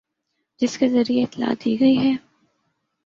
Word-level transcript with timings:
جس 0.61 0.77
کے 0.77 0.89
ذریعے 0.89 1.23
اطلاع 1.23 1.53
دی 1.65 1.79
گئی 1.79 1.97
ہے 1.97 2.11